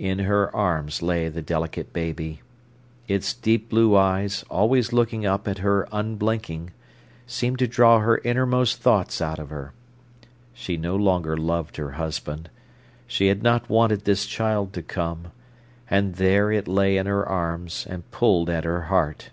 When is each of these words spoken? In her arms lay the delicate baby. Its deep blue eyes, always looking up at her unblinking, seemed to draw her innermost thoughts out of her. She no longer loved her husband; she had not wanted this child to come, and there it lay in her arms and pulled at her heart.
In 0.00 0.18
her 0.18 0.52
arms 0.56 1.02
lay 1.02 1.28
the 1.28 1.40
delicate 1.40 1.92
baby. 1.92 2.42
Its 3.06 3.32
deep 3.32 3.68
blue 3.68 3.94
eyes, 3.94 4.44
always 4.50 4.92
looking 4.92 5.24
up 5.24 5.46
at 5.46 5.58
her 5.58 5.86
unblinking, 5.92 6.72
seemed 7.28 7.60
to 7.60 7.68
draw 7.68 8.00
her 8.00 8.18
innermost 8.24 8.82
thoughts 8.82 9.20
out 9.22 9.38
of 9.38 9.50
her. 9.50 9.72
She 10.52 10.76
no 10.76 10.96
longer 10.96 11.36
loved 11.36 11.76
her 11.76 11.92
husband; 11.92 12.50
she 13.06 13.28
had 13.28 13.44
not 13.44 13.70
wanted 13.70 14.04
this 14.04 14.26
child 14.26 14.72
to 14.72 14.82
come, 14.82 15.28
and 15.88 16.16
there 16.16 16.50
it 16.50 16.66
lay 16.66 16.96
in 16.96 17.06
her 17.06 17.24
arms 17.24 17.86
and 17.88 18.10
pulled 18.10 18.50
at 18.50 18.64
her 18.64 18.86
heart. 18.90 19.30